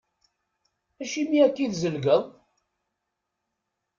[1.01, 2.23] Acimi akka i tzelgeḍ?